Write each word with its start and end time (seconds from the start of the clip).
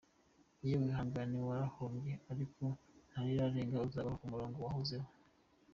Yewe 0.65 0.85
Ihangane 0.91 1.37
warahombye 1.47 2.13
ariko 2.31 2.63
ntarirarenga 3.09 3.77
uzagaruka 3.87 4.23
mumurongo 4.25 4.57
wahozeho. 4.65 5.07